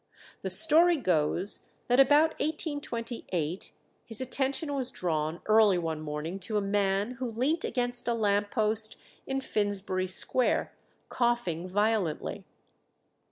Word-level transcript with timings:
The 0.41 0.49
story 0.49 0.97
goes, 0.97 1.67
that 1.87 1.99
about 1.99 2.31
1828 2.39 3.71
his 4.03 4.19
attention 4.19 4.73
was 4.73 4.89
drawn 4.89 5.41
early 5.45 5.77
one 5.77 6.01
morning 6.01 6.39
to 6.39 6.57
a 6.57 6.61
man 6.61 7.11
who 7.19 7.29
leant 7.29 7.63
against 7.63 8.07
a 8.07 8.15
lamp 8.15 8.49
post 8.49 8.95
in 9.27 9.41
Finsbury 9.41 10.07
Square, 10.07 10.73
coughing 11.09 11.67
violently. 11.67 12.45